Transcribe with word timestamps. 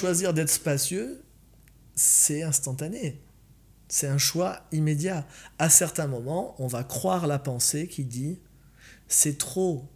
choisir 0.00 0.32
d'être 0.32 0.50
spacieux, 0.50 1.22
c'est 1.94 2.42
instantané. 2.42 3.20
C'est 3.88 4.06
un 4.06 4.16
choix 4.16 4.66
immédiat. 4.72 5.26
À 5.58 5.68
certains 5.68 6.06
moments, 6.06 6.54
on 6.58 6.68
va 6.68 6.84
croire 6.84 7.26
la 7.26 7.38
pensée 7.38 7.86
qui 7.86 8.04
dit 8.04 8.40
c'est 9.08 9.36
trop. 9.36 9.90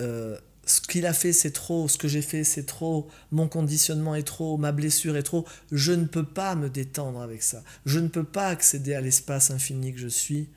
Euh, 0.00 0.38
ce 0.64 0.80
qu'il 0.80 1.04
a 1.04 1.12
fait, 1.12 1.34
c'est 1.34 1.50
trop. 1.50 1.88
Ce 1.88 1.98
que 1.98 2.08
j'ai 2.08 2.22
fait, 2.22 2.42
c'est 2.42 2.64
trop. 2.64 3.08
Mon 3.30 3.48
conditionnement 3.48 4.14
est 4.14 4.26
trop. 4.26 4.56
Ma 4.56 4.72
blessure 4.72 5.16
est 5.16 5.22
trop. 5.22 5.46
Je 5.72 5.92
ne 5.92 6.06
peux 6.06 6.26
pas 6.26 6.54
me 6.54 6.70
détendre 6.70 7.20
avec 7.20 7.42
ça. 7.42 7.62
Je 7.84 7.98
ne 7.98 8.08
peux 8.08 8.24
pas 8.24 8.46
accéder 8.48 8.94
à 8.94 9.02
l'espace 9.02 9.50
infini 9.50 9.92
que 9.92 10.00
je 10.00 10.08
suis. 10.08 10.48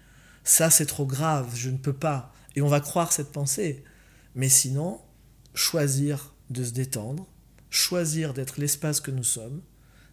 Ça, 0.45 0.69
c'est 0.69 0.85
trop 0.85 1.05
grave. 1.05 1.51
Je 1.55 1.69
ne 1.69 1.77
peux 1.77 1.93
pas. 1.93 2.33
Et 2.55 2.61
on 2.61 2.69
va 2.69 2.79
croire 2.79 3.11
cette 3.11 3.33
pensée. 3.33 3.83
Mais 4.33 4.49
sinon, 4.49 5.01
choisir 5.55 6.35
de 6.49 6.63
se 6.63 6.71
détendre, 6.71 7.27
choisir 7.71 8.35
d'être 8.35 8.59
l'espace 8.59 8.99
que 8.99 9.09
nous 9.09 9.23
sommes, 9.23 9.61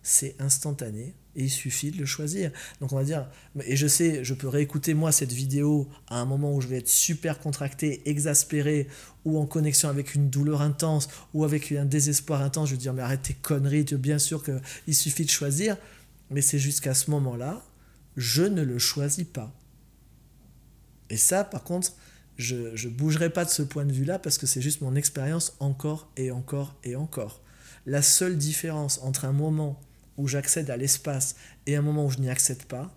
c'est 0.03 0.37
instantané 0.39 1.15
et 1.37 1.45
il 1.45 1.51
suffit 1.51 1.91
de 1.91 1.99
le 1.99 2.07
choisir. 2.07 2.51
Donc 2.81 2.93
on 2.93 2.97
va 2.97 3.05
dire, 3.05 3.29
et 3.65 3.77
je 3.77 3.87
sais, 3.87 4.25
je 4.25 4.33
peux 4.33 4.49
réécouter 4.49 4.95
moi 4.95 5.13
cette 5.13 5.33
vidéo 5.33 5.89
à 6.09 6.19
un 6.19 6.25
moment 6.25 6.55
où 6.55 6.61
je 6.61 6.69
vais 6.69 6.79
être 6.79 6.89
super 6.89 7.39
contracté, 7.39 8.09
exaspéré, 8.09 8.89
ou 9.25 9.39
en 9.39 9.47
connexion 9.47 9.89
avec 9.89 10.15
une 10.15 10.31
douleur 10.31 10.63
intense, 10.63 11.09
ou 11.35 11.45
avec 11.45 11.71
un 11.73 11.85
désespoir 11.85 12.43
intense, 12.43 12.71
je 12.71 12.75
vais 12.75 12.81
dire, 12.81 12.95
mais 12.95 13.03
arrête 13.03 13.23
tes 13.23 13.35
conneries, 13.35 13.85
bien 13.85 14.19
sûr 14.19 14.43
qu'il 14.43 14.95
suffit 14.95 15.25
de 15.25 15.31
choisir, 15.31 15.77
mais 16.31 16.41
c'est 16.41 16.59
jusqu'à 16.59 16.95
ce 16.95 17.11
moment-là, 17.11 17.63
je 18.17 18.43
ne 18.43 18.63
le 18.63 18.79
choisis 18.79 19.27
pas. 19.27 19.53
Et 21.11 21.17
ça, 21.17 21.45
par 21.45 21.65
contre, 21.65 21.93
je 22.37 22.55
ne 22.55 22.93
bougerai 22.93 23.31
pas 23.31 23.45
de 23.45 23.51
ce 23.51 23.63
point 23.63 23.85
de 23.85 23.93
vue-là 23.93 24.19
parce 24.19 24.39
que 24.39 24.47
c'est 24.47 24.63
juste 24.63 24.81
mon 24.81 24.95
expérience 24.95 25.57
encore 25.61 26.11
et 26.17 26.31
encore 26.31 26.77
et 26.85 26.97
encore. 26.97 27.43
La 27.89 28.03
seule 28.03 28.37
différence 28.37 28.99
entre 29.03 29.25
un 29.25 29.33
moment 29.33 29.81
où 30.19 30.29
j'accède 30.29 30.69
à 30.69 30.77
l'espace 30.77 31.37
et 31.65 31.75
un 31.75 31.81
moment 31.81 32.05
où 32.05 32.11
je 32.11 32.19
n'y 32.19 32.29
accède 32.29 32.65
pas, 32.65 32.95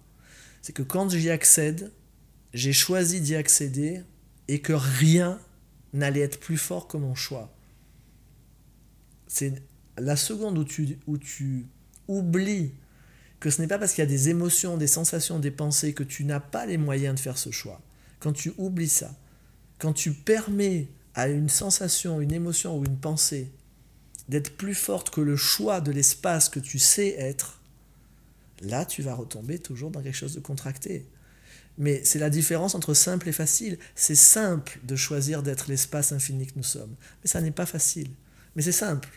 c'est 0.62 0.74
que 0.74 0.84
quand 0.84 1.10
j'y 1.10 1.30
accède, 1.30 1.94
j'ai 2.54 2.74
choisi 2.74 3.22
d'y 3.22 3.36
accéder 3.36 4.04
et 4.50 4.60
que 4.60 4.74
rien 4.74 5.40
n'allait 5.94 6.20
être 6.20 6.42
plus 6.42 6.58
fort 6.58 6.90
que 6.90 6.98
mon 6.98 7.16
choix. 7.16 7.56
C'est 9.28 9.64
la 9.98 10.18
seconde 10.18 10.58
où 10.58 10.66
tu, 10.66 11.00
tu 11.22 11.68
oublies 12.10 12.74
que 13.40 13.50
ce 13.50 13.62
n'est 13.62 13.70
pas 13.70 13.80
parce 13.80 13.94
qu'il 13.94 14.02
y 14.02 14.08
a 14.08 14.10
des 14.10 14.28
émotions, 14.28 14.76
des 14.76 14.88
sensations, 14.88 15.40
des 15.40 15.52
pensées 15.52 15.94
que 15.94 16.04
tu 16.04 16.26
n'as 16.26 16.42
pas 16.42 16.66
les 16.66 16.78
moyens 16.78 17.16
de 17.16 17.20
faire 17.22 17.38
ce 17.38 17.50
choix. 17.50 17.82
Quand 18.20 18.34
tu 18.34 18.52
oublies 18.58 18.90
ça, 18.90 19.16
quand 19.80 19.94
tu 19.94 20.12
permets 20.12 20.90
à 21.14 21.30
une 21.30 21.48
sensation, 21.48 22.20
une 22.20 22.34
émotion 22.34 22.78
ou 22.78 22.84
une 22.84 22.98
pensée 22.98 23.54
d'être 24.30 24.56
plus 24.56 24.76
forte 24.76 25.10
que 25.10 25.22
le 25.22 25.36
choix 25.36 25.82
de 25.82 25.92
l'espace 25.92 26.50
que 26.50 26.60
tu 26.60 26.80
sais 26.80 27.16
être, 27.18 27.60
là 28.62 28.86
tu 28.86 29.02
vas 29.02 29.14
retomber 29.14 29.60
toujours 29.60 29.92
dans 29.92 30.02
quelque 30.02 30.18
chose 30.18 30.36
de 30.36 30.40
contracté. 30.40 31.08
Mais 31.78 32.04
c'est 32.04 32.20
la 32.20 32.30
différence 32.30 32.76
entre 32.76 32.94
simple 32.94 33.30
et 33.30 33.32
facile. 33.32 33.78
C'est 33.96 34.16
simple 34.16 34.80
de 34.84 34.96
choisir 34.96 35.42
d'être 35.42 35.68
l'espace 35.68 36.12
infini 36.12 36.46
que 36.46 36.54
nous 36.56 36.64
sommes. 36.64 36.96
Mais 37.24 37.30
ça 37.30 37.42
n'est 37.42 37.52
pas 37.52 37.66
facile. 37.66 38.12
Mais 38.56 38.62
c'est 38.62 38.72
simple. 38.72 39.10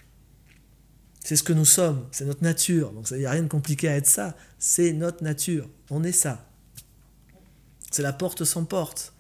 C'est 1.25 1.37
ce 1.37 1.43
que 1.43 1.53
nous 1.53 1.65
sommes, 1.65 2.07
c'est 2.13 2.27
notre 2.27 2.43
nature. 2.43 2.93
Donc 2.93 3.11
il 3.11 3.19
n'y 3.19 3.27
a 3.27 3.31
rien 3.31 3.43
de 3.43 3.49
compliqué 3.49 3.89
à 3.89 3.97
être 3.97 4.07
ça. 4.07 4.37
C'est 4.59 4.93
notre 4.93 5.25
nature. 5.25 5.69
On 5.91 6.05
est 6.05 6.13
ça. 6.13 6.51
C'est 7.91 8.03
la 8.03 8.13
porte 8.13 8.45
sans 8.45 8.65
porte 8.65 9.14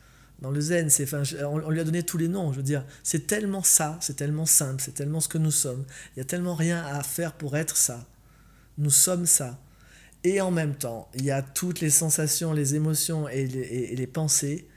dans 0.44 0.50
le 0.50 0.60
zen, 0.60 0.90
c'est, 0.90 1.08
on, 1.42 1.70
lui 1.70 1.80
a 1.80 1.84
donné 1.84 2.02
tous 2.02 2.18
les 2.18 2.28
noms, 2.28 2.52
je 2.52 2.58
veux 2.58 2.62
dire, 2.62 2.84
c'est 3.02 3.26
tellement 3.26 3.62
ça, 3.62 3.96
c'est 4.02 4.16
tellement 4.16 4.44
simple, 4.44 4.82
c'est 4.84 4.92
tellement 4.92 5.20
ce 5.20 5.28
que 5.28 5.38
nous 5.38 5.50
sommes. 5.50 5.86
Il 6.14 6.18
y 6.18 6.20
a 6.20 6.26
tellement 6.26 6.54
rien 6.54 6.84
à 6.84 7.02
faire 7.02 7.32
pour 7.32 7.56
être 7.56 7.78
ça. 7.78 8.06
Nous 8.76 8.90
sommes 8.90 9.24
ça. 9.24 9.58
Et 10.22 10.42
en 10.42 10.50
même 10.50 10.74
temps, 10.74 11.08
il 11.14 11.24
y 11.24 11.30
a 11.30 11.40
toutes 11.40 11.80
les 11.80 11.88
sensations, 11.88 12.52
les 12.52 12.74
émotions 12.74 13.26
et 13.26 13.46
les, 13.46 13.60
et 13.62 13.96
les 13.96 14.06
pensées 14.06 14.68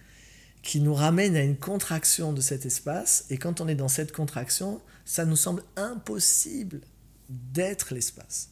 qui 0.64 0.80
nous 0.80 0.94
ramènent 0.94 1.36
à 1.36 1.44
une 1.44 1.58
contraction 1.58 2.32
de 2.32 2.40
cet 2.40 2.66
espace. 2.66 3.26
Et 3.30 3.38
quand 3.38 3.60
on 3.60 3.68
est 3.68 3.76
dans 3.76 3.90
cette 3.90 4.14
contraction, 4.14 4.80
ça 5.04 5.26
nous 5.26 5.36
semble 5.36 5.64
impossible 5.76 6.80
d'être 7.28 7.94
l'espace. 7.94 8.52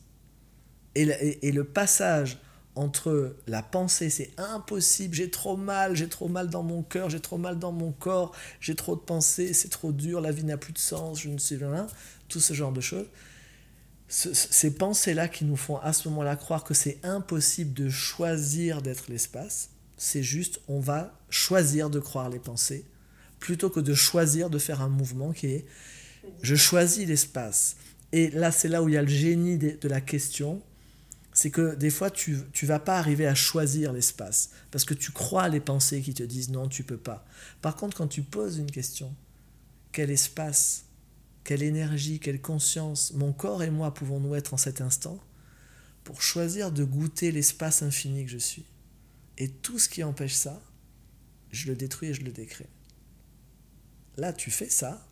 Et, 0.96 1.48
et 1.48 1.54
le 1.54 1.64
passage 1.64 2.40
entre 2.76 3.38
la 3.48 3.64
pensée, 3.64 4.10
c'est 4.10 4.32
impossible, 4.38 5.16
j'ai 5.16 5.32
trop 5.32 5.56
mal, 5.56 5.96
j'ai 5.96 6.10
trop 6.10 6.28
mal 6.28 6.50
dans 6.50 6.64
mon 6.64 6.84
cœur, 6.84 7.10
j'ai 7.10 7.22
trop 7.22 7.38
mal 7.38 7.58
dans 7.58 7.72
mon 7.72 7.92
corps, 7.92 8.34
j'ai 8.60 8.76
trop 8.76 8.96
de 8.96 9.02
pensées, 9.02 9.54
c'est 9.54 9.70
trop 9.70 9.92
dur, 9.92 10.22
la 10.22 10.32
vie 10.32 10.44
n'a 10.44 10.58
plus 10.58 10.74
de 10.74 10.78
sens, 10.78 11.22
je 11.22 11.30
ne 11.30 11.38
sais 11.38 11.56
rien, 11.56 11.88
tout 12.28 12.42
ce 12.42 12.54
genre 12.54 12.74
de 12.74 12.82
choses. 12.82 13.08
ces 14.08 14.76
pensées-là 14.76 15.28
qui 15.28 15.46
nous 15.46 15.56
font 15.56 15.78
à 15.78 15.94
ce 15.94 16.10
moment-là 16.10 16.36
croire 16.36 16.64
que 16.64 16.74
c'est 16.74 17.00
impossible 17.04 17.74
de 17.74 17.90
choisir 17.90 18.82
d'être 18.82 19.06
l'espace, 19.10 19.70
c'est 19.98 20.24
juste, 20.24 20.60
on 20.68 20.80
va 20.80 21.18
choisir 21.30 21.90
de 21.90 22.00
croire 22.00 22.30
les 22.30 22.40
pensées, 22.40 22.86
plutôt 23.40 23.70
que 23.70 23.80
de 23.80 23.94
choisir 23.94 24.50
de 24.50 24.60
faire 24.60 24.82
un 24.82 24.90
mouvement 24.90 25.32
qui 25.32 25.48
est, 25.48 25.66
je 26.42 26.56
choisis 26.56 27.08
l'espace. 27.08 27.78
Et 28.12 28.32
là, 28.32 28.52
c'est 28.52 28.68
là 28.68 28.84
où 28.84 28.90
il 28.90 28.96
y 28.96 28.98
a 28.98 29.02
le 29.02 29.08
génie 29.08 29.58
de 29.58 29.88
la 29.88 30.02
question, 30.02 30.62
c'est 31.36 31.52
que 31.52 31.76
des 31.76 31.90
fois, 31.90 32.10
tu 32.10 32.32
ne 32.32 32.68
vas 32.68 32.80
pas 32.80 32.98
arriver 32.98 33.28
à 33.28 33.36
choisir 33.36 33.92
l'espace, 33.92 34.52
parce 34.72 34.86
que 34.86 34.94
tu 34.94 35.12
crois 35.12 35.50
les 35.50 35.60
pensées 35.60 36.02
qui 36.02 36.14
te 36.14 36.24
disent 36.24 36.50
non, 36.50 36.70
tu 36.70 36.86
peux 36.86 36.98
pas. 36.98 37.26
Par 37.62 37.76
contre, 37.76 37.98
quand 37.98 38.08
tu 38.08 38.24
poses 38.24 38.58
une 38.58 38.72
question, 38.72 39.14
quel 39.92 40.12
espace, 40.12 40.86
quelle 41.44 41.62
énergie, 41.62 42.22
quelle 42.22 42.42
conscience, 42.42 43.12
mon 43.14 43.34
corps 43.34 43.64
et 43.64 43.70
moi 43.70 43.94
pouvons-nous 43.94 44.34
être 44.34 44.54
en 44.54 44.58
cet 44.58 44.80
instant 44.80 45.22
pour 46.06 46.22
choisir 46.22 46.72
de 46.72 46.86
goûter 46.86 47.34
l'espace 47.34 47.84
infini 47.84 48.24
que 48.24 48.32
je 48.32 48.38
suis? 48.38 48.66
Et 49.38 49.50
tout 49.50 49.78
ce 49.78 49.90
qui 49.90 50.04
empêche 50.04 50.36
ça, 50.36 50.64
je 51.52 51.68
le 51.68 51.76
détruis 51.76 52.10
et 52.10 52.14
je 52.14 52.24
le 52.24 52.32
décrée. 52.32 52.70
Là, 54.16 54.32
tu 54.32 54.52
fais 54.52 54.70
ça, 54.70 55.06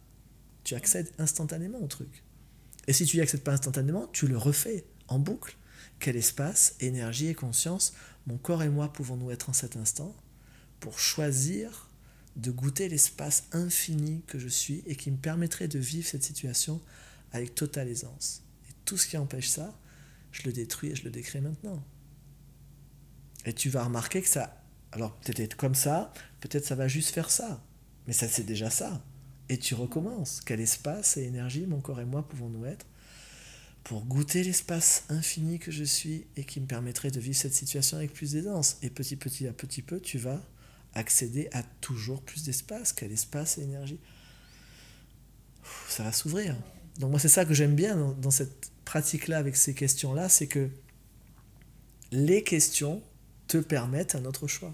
tu 0.64 0.74
accèdes 0.76 1.12
instantanément 1.18 1.84
au 1.84 1.88
truc. 1.88 2.24
Et 2.88 2.94
si 2.94 3.06
tu 3.06 3.18
n'y 3.18 3.22
accèdes 3.22 3.44
pas 3.44 3.52
instantanément, 3.52 4.08
tu 4.14 4.28
le 4.28 4.38
refais 4.38 4.86
en 5.10 5.20
boucle 5.20 5.58
quel 6.00 6.16
espace, 6.16 6.76
énergie 6.80 7.28
et 7.28 7.34
conscience 7.36 7.94
mon 8.28 8.38
corps 8.38 8.64
et 8.64 8.70
moi 8.70 8.92
pouvons-nous 8.92 9.32
être 9.32 9.50
en 9.50 9.54
cet 9.54 9.76
instant 9.76 10.16
pour 10.80 11.00
choisir 11.00 11.90
de 12.36 12.52
goûter 12.52 12.90
l'espace 12.90 13.46
infini 13.52 14.22
que 14.28 14.40
je 14.40 14.48
suis 14.48 14.84
et 14.86 14.96
qui 14.96 15.12
me 15.12 15.18
permettrait 15.18 15.68
de 15.68 15.80
vivre 15.80 16.08
cette 16.08 16.24
situation 16.24 16.82
avec 17.32 17.54
totale 17.54 17.90
aisance. 17.90 18.44
Et 18.70 18.74
tout 18.86 18.98
ce 18.98 19.08
qui 19.08 19.18
empêche 19.18 19.50
ça, 19.50 19.78
je 20.32 20.44
le 20.44 20.54
détruis 20.54 20.92
et 20.92 20.96
je 20.96 21.04
le 21.04 21.12
décrée 21.12 21.42
maintenant. 21.42 21.84
Et 23.46 23.54
tu 23.54 23.70
vas 23.70 23.84
remarquer 23.84 24.22
que 24.22 24.28
ça, 24.28 24.64
alors 24.92 25.16
peut-être 25.20 25.58
comme 25.58 25.76
ça, 25.76 26.14
peut-être 26.40 26.66
ça 26.66 26.76
va 26.76 26.88
juste 26.88 27.10
faire 27.10 27.30
ça, 27.30 27.64
mais 28.08 28.14
ça 28.14 28.28
c'est 28.28 28.44
déjà 28.44 28.70
ça. 28.70 29.04
Et 29.50 29.58
tu 29.58 29.76
recommences. 29.76 30.42
Quel 30.46 30.62
espace 30.62 31.18
et 31.18 31.24
énergie 31.24 31.66
mon 31.66 31.82
corps 31.82 32.00
et 32.00 32.06
moi 32.06 32.28
pouvons-nous 32.28 32.66
être 32.66 32.86
pour 33.84 34.06
goûter 34.06 34.44
l'espace 34.44 35.04
infini 35.10 35.60
que 35.60 35.72
je 35.72 35.84
suis 35.84 36.26
et 36.38 36.46
qui 36.46 36.62
me 36.62 36.66
permettrait 36.66 37.12
de 37.12 37.20
vivre 37.20 37.36
cette 37.36 37.54
situation 37.54 37.98
avec 37.98 38.14
plus 38.14 38.32
d'aisance. 38.32 38.78
Et 38.82 38.90
petit, 38.90 39.48
à 39.48 39.54
petit 39.54 39.82
peu, 39.82 40.00
tu 40.00 40.18
vas 40.18 40.42
accéder 40.94 41.50
à 41.52 41.64
toujours 41.82 42.22
plus 42.22 42.44
d'espace. 42.44 42.94
Quel 42.94 43.12
espace 43.12 43.58
et 43.58 43.64
énergie 43.64 44.00
Ça 45.90 46.04
va 46.04 46.12
s'ouvrir. 46.12 46.56
Donc 47.00 47.12
moi, 47.12 47.20
c'est 47.20 47.30
ça 47.30 47.46
que 47.46 47.54
j'aime 47.54 47.76
bien 47.76 48.16
dans, 48.22 48.32
cette 48.32 48.72
pratique-là, 48.86 49.38
avec 49.38 49.56
ces 49.56 49.74
questions-là, 49.74 50.30
c'est 50.30 50.48
que 50.48 50.70
les 52.12 52.44
questions 52.44 53.02
te 53.48 53.58
permettent 53.58 54.16
un 54.16 54.26
autre 54.26 54.48
choix. 54.48 54.74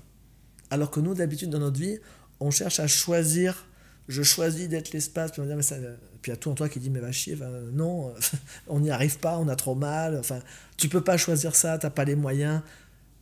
Alors 0.70 0.92
que 0.92 1.00
nous, 1.00 1.16
d'habitude, 1.16 1.50
dans 1.50 1.60
notre 1.60 1.80
vie, 1.80 1.98
on 2.40 2.52
cherche 2.52 2.80
à 2.80 2.88
choisir, 2.88 3.66
je 4.10 4.24
choisis 4.24 4.68
d'être 4.68 4.92
l'espace, 4.92 5.32
puis 5.32 5.42
on 5.42 5.46
va 5.46 5.56
mais 5.56 5.62
ça, 5.62 5.76
puis 6.22 6.32
il 6.32 6.34
y 6.34 6.34
a 6.34 6.36
tout 6.36 6.50
en 6.50 6.56
toi 6.56 6.68
qui 6.68 6.80
dit 6.80 6.90
mais 6.90 7.00
va 7.00 7.12
chier, 7.12 7.38
non, 7.72 8.14
on 8.68 8.80
n'y 8.80 8.90
arrive 8.90 9.20
pas, 9.20 9.38
on 9.38 9.48
a 9.48 9.56
trop 9.56 9.76
mal, 9.76 10.18
enfin, 10.18 10.40
tu 10.78 10.90
peux 10.90 11.04
pas 11.04 11.16
choisir 11.16 11.56
ça, 11.56 11.78
tu 11.78 11.86
n'as 11.86 11.92
pas 11.92 12.04
les 12.04 12.16
moyens. 12.16 12.62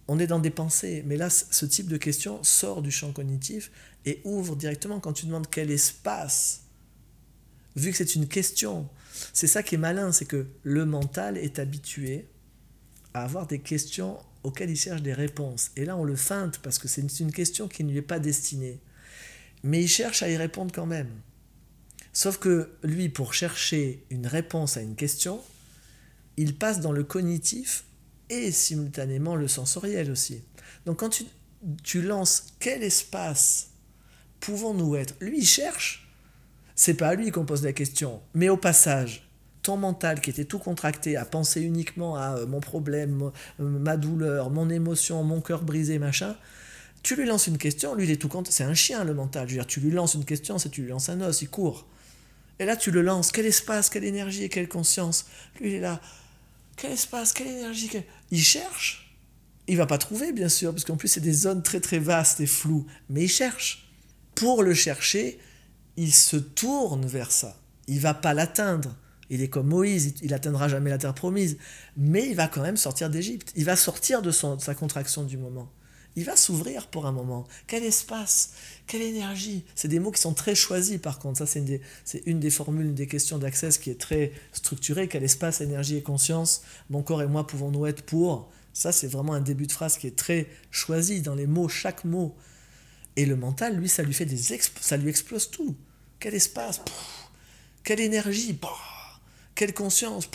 On 0.07 0.17
est 0.17 0.27
dans 0.27 0.39
des 0.39 0.49
pensées, 0.49 1.03
mais 1.05 1.17
là, 1.17 1.29
ce 1.29 1.65
type 1.65 1.89
de 1.89 1.97
question 1.97 2.41
sort 2.41 2.81
du 2.81 2.91
champ 2.91 3.11
cognitif 3.11 3.69
et 4.05 4.21
ouvre 4.23 4.55
directement 4.55 5.01
quand 5.01 5.11
tu 5.11 5.25
demandes 5.25 5.49
quel 5.51 5.69
espace. 5.69 6.61
Vu 7.75 7.91
que 7.91 7.97
c'est 7.97 8.15
une 8.15 8.29
question, 8.29 8.87
c'est 9.33 9.47
ça 9.47 9.63
qui 9.63 9.75
est 9.75 9.77
malin, 9.77 10.13
c'est 10.13 10.23
que 10.23 10.47
le 10.63 10.85
mental 10.85 11.37
est 11.37 11.59
habitué 11.59 12.29
à 13.13 13.23
avoir 13.23 13.47
des 13.47 13.59
questions 13.59 14.17
auxquelles 14.43 14.69
il 14.69 14.77
cherche 14.77 15.01
des 15.01 15.13
réponses. 15.13 15.71
Et 15.75 15.83
là, 15.83 15.97
on 15.97 16.05
le 16.05 16.15
feinte 16.15 16.59
parce 16.59 16.79
que 16.79 16.87
c'est 16.87 17.01
une 17.19 17.33
question 17.33 17.67
qui 17.67 17.83
ne 17.83 17.91
lui 17.91 17.97
est 17.97 18.01
pas 18.01 18.19
destinée. 18.19 18.79
Mais 19.67 19.83
il 19.83 19.87
cherche 19.89 20.23
à 20.23 20.29
y 20.29 20.37
répondre 20.37 20.71
quand 20.73 20.85
même. 20.85 21.09
Sauf 22.13 22.37
que 22.37 22.71
lui, 22.83 23.09
pour 23.09 23.33
chercher 23.33 24.05
une 24.09 24.25
réponse 24.25 24.77
à 24.77 24.81
une 24.81 24.95
question, 24.95 25.41
il 26.37 26.55
passe 26.55 26.79
dans 26.79 26.93
le 26.93 27.03
cognitif 27.03 27.83
et 28.29 28.51
simultanément 28.53 29.35
le 29.35 29.49
sensoriel 29.49 30.09
aussi. 30.09 30.41
Donc 30.85 30.99
quand 30.99 31.21
tu, 31.83 32.01
lances 32.01 32.53
quel 32.59 32.81
espace 32.81 33.71
pouvons-nous 34.39 34.95
être? 34.95 35.15
Lui, 35.19 35.39
il 35.39 35.45
cherche. 35.45 36.09
C'est 36.73 36.93
pas 36.93 37.09
à 37.09 37.15
lui 37.15 37.31
qu'on 37.31 37.45
pose 37.45 37.63
la 37.63 37.73
question, 37.73 38.21
mais 38.33 38.47
au 38.47 38.55
passage, 38.55 39.29
ton 39.63 39.75
mental 39.75 40.21
qui 40.21 40.29
était 40.29 40.45
tout 40.45 40.59
contracté 40.59 41.17
à 41.17 41.25
penser 41.25 41.59
uniquement 41.61 42.15
à 42.15 42.37
euh, 42.37 42.47
mon 42.47 42.61
problème, 42.61 43.31
ma 43.59 43.97
douleur, 43.97 44.49
mon 44.49 44.69
émotion, 44.69 45.23
mon 45.23 45.41
cœur 45.41 45.63
brisé, 45.63 45.99
machin, 45.99 46.37
tu 47.03 47.15
lui 47.15 47.25
lances 47.25 47.47
une 47.47 47.57
question, 47.57 47.95
lui 47.95 48.05
il 48.05 48.11
est 48.11 48.17
tout 48.17 48.27
content, 48.27 48.51
c'est 48.51 48.63
un 48.63 48.73
chien 48.73 49.03
le 49.03 49.13
mental, 49.13 49.47
je 49.47 49.53
veux 49.53 49.59
dire, 49.59 49.67
tu 49.67 49.79
lui 49.79 49.91
lances 49.91 50.15
une 50.15 50.25
question, 50.25 50.57
c'est 50.57 50.69
tu 50.69 50.81
lui 50.81 50.89
lances 50.89 51.09
un 51.09 51.21
os, 51.21 51.41
il 51.41 51.49
court. 51.49 51.87
Et 52.59 52.65
là 52.65 52.75
tu 52.75 52.91
le 52.91 53.01
lances, 53.01 53.31
quel 53.31 53.45
espace, 53.45 53.89
quelle 53.89 54.03
énergie 54.03 54.49
quelle 54.49 54.67
conscience. 54.67 55.25
Lui 55.59 55.69
il 55.69 55.75
est 55.75 55.79
là, 55.79 56.01
quel 56.75 56.91
espace, 56.91 57.33
quelle 57.33 57.47
énergie, 57.47 57.89
il 58.31 58.43
cherche. 58.43 59.15
Il 59.67 59.77
va 59.77 59.85
pas 59.85 59.97
trouver 59.97 60.31
bien 60.31 60.49
sûr, 60.49 60.71
parce 60.71 60.85
qu'en 60.85 60.97
plus 60.97 61.07
c'est 61.07 61.21
des 61.21 61.33
zones 61.33 61.63
très 61.63 61.79
très 61.79 61.99
vastes 61.99 62.39
et 62.39 62.47
floues, 62.47 62.85
mais 63.09 63.23
il 63.23 63.29
cherche. 63.29 63.89
Pour 64.35 64.63
le 64.63 64.73
chercher, 64.73 65.39
il 65.97 66.13
se 66.13 66.37
tourne 66.37 67.05
vers 67.05 67.31
ça. 67.31 67.59
Il 67.87 67.99
va 67.99 68.13
pas 68.13 68.33
l'atteindre. 68.33 68.95
Il 69.29 69.41
est 69.41 69.49
comme 69.49 69.67
Moïse, 69.67 70.13
il 70.21 70.31
n'atteindra 70.31 70.69
jamais 70.69 70.89
la 70.89 70.97
terre 70.97 71.13
promise, 71.13 71.57
mais 71.97 72.27
il 72.29 72.35
va 72.35 72.47
quand 72.47 72.61
même 72.61 72.77
sortir 72.77 73.09
d'Égypte. 73.09 73.51
Il 73.55 73.65
va 73.65 73.75
sortir 73.75 74.21
de 74.21 74.31
sa 74.31 74.75
contraction 74.75 75.23
du 75.23 75.37
moment. 75.37 75.69
Il 76.17 76.25
va 76.25 76.35
s'ouvrir 76.35 76.87
pour 76.87 77.05
un 77.05 77.11
moment. 77.11 77.47
Quel 77.67 77.83
espace, 77.83 78.53
quelle 78.87 79.03
énergie. 79.03 79.63
C'est 79.75 79.87
des 79.87 79.99
mots 79.99 80.09
qui 80.09 80.19
sont 80.19 80.33
très 80.33 80.55
choisis 80.55 80.97
par 80.97 81.19
contre. 81.19 81.37
Ça, 81.37 81.45
c'est 81.45 81.59
une, 82.25 82.39
des, 82.39 82.49
formules, 82.49 82.87
une 82.87 82.95
des 82.95 83.05
questions 83.05 83.37
d'accès 83.37 83.69
qui 83.69 83.91
est 83.91 84.01
très 84.01 84.31
structurée. 84.51 85.07
Quel 85.07 85.23
espace, 85.23 85.61
énergie 85.61 85.95
et 85.95 86.01
conscience, 86.01 86.63
mon 86.89 87.03
corps 87.03 87.21
et 87.21 87.27
moi 87.27 87.45
pouvons-nous 87.45 87.85
être 87.85 88.01
pour? 88.01 88.49
Ça, 88.73 88.91
c'est 88.91 89.05
vraiment 89.05 89.33
un 89.33 89.41
début 89.41 89.67
de 89.67 89.71
phrase 89.71 89.99
qui 89.99 90.07
est 90.07 90.17
très 90.17 90.47
choisi 90.71 91.21
dans 91.21 91.35
les 91.35 91.45
mots, 91.45 91.69
chaque 91.69 92.03
mot. 92.03 92.35
Et 93.15 93.27
le 93.27 93.35
mental, 93.35 93.75
lui, 93.75 93.87
ça 93.87 94.01
lui 94.01 94.13
fait 94.15 94.25
des 94.25 94.59
ça 94.81 94.97
lui 94.97 95.09
explose 95.09 95.51
tout. 95.51 95.75
Quel 96.19 96.33
espace, 96.33 96.81
quelle 97.83 97.99
énergie, 97.99 98.57
quelle 99.53 99.75
conscience. 99.75 100.27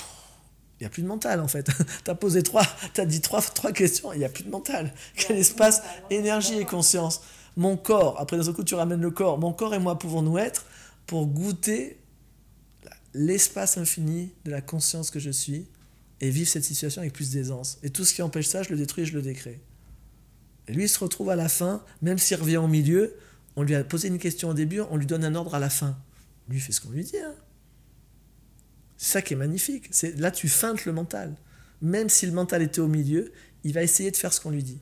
Il 0.83 0.87
n'y 0.87 0.89
a 0.89 0.91
plus 0.91 1.03
de 1.03 1.07
mental 1.07 1.39
en 1.39 1.47
fait. 1.47 1.71
tu 2.05 2.11
as 2.11 2.15
posé 2.17 2.43
trois, 2.43 2.67
tu 2.93 3.01
as 3.01 3.07
dit 3.07 3.21
trois, 3.21 3.41
trois 3.41 3.71
questions, 3.71 4.13
il 4.13 4.19
n'y 4.19 4.25
a 4.25 4.29
plus 4.29 4.43
de 4.43 4.51
mental. 4.51 4.93
Quel 5.15 5.37
espace, 5.37 5.81
énergie 6.11 6.59
et 6.59 6.65
conscience? 6.65 7.21
Mon 7.57 7.77
corps, 7.77 8.19
après 8.19 8.37
d'un 8.37 8.53
coup 8.53 8.65
tu 8.65 8.75
ramènes 8.75 9.01
le 9.01 9.13
corps, 9.13 9.39
mon 9.39 9.53
corps 9.53 9.75
et 9.75 9.79
moi 9.79 9.97
pouvons-nous 9.97 10.39
être 10.39 10.65
pour 11.07 11.29
goûter 11.29 12.01
l'espace 13.15 13.79
infini 13.79 14.35
de 14.45 14.51
la 14.51 14.61
conscience 14.61 15.13
que 15.13 15.21
je 15.21 15.31
suis 15.31 15.69
et 16.21 16.31
vivre 16.31 16.49
cette 16.49 16.65
situation 16.65 17.01
avec 17.01 17.13
plus 17.13 17.31
d'aisance? 17.31 17.79
Et 17.85 17.91
tout 17.91 18.05
ce 18.05 18.13
qui 18.13 18.23
empêche 18.23 18.49
ça, 18.49 18.65
je 18.65 18.71
le 18.71 18.77
détruis, 18.77 19.07
je 19.07 19.15
le 19.15 19.23
décrée. 19.23 19.61
Et 20.67 20.73
lui, 20.73 20.87
il 20.87 20.89
se 20.89 20.99
retrouve 20.99 21.31
à 21.31 21.37
la 21.37 21.49
fin, 21.49 21.85
même 22.01 22.19
s'il 22.19 22.39
revient 22.39 22.57
au 22.57 22.67
milieu, 22.67 23.15
on 23.55 23.63
lui 23.63 23.77
a 23.77 23.85
posé 23.85 24.09
une 24.09 24.19
question 24.19 24.49
au 24.49 24.55
début, 24.55 24.81
on 24.81 24.97
lui 24.97 25.07
donne 25.07 25.25
un 25.25 25.37
ordre 25.37 25.55
à 25.55 25.61
la 25.61 25.71
fin. 25.71 25.97
Lui, 26.49 26.59
fait 26.59 26.73
ce 26.73 26.81
qu'on 26.81 26.91
lui 26.91 27.05
dit. 27.05 27.19
Hein. 27.19 27.37
C'est 29.03 29.15
ça 29.15 29.23
qui 29.23 29.35
est 29.35 29.37
magnifique. 29.37 29.89
C'est 29.91 30.17
là 30.21 30.31
tu 30.31 30.49
feintes 30.49 30.85
le 30.85 30.93
mental. 30.93 31.35
Même 31.81 32.09
si 32.09 32.25
le 32.25 32.31
mental 32.31 32.63
était 32.63 32.81
au 32.81 32.87
milieu, 32.87 33.33
il 33.65 33.73
va 33.73 33.83
essayer 33.83 34.13
de 34.13 34.17
faire 34.17 34.33
ce 34.33 34.41
qu'on 34.41 34.53
lui 34.53 34.63
dit. 34.63 34.79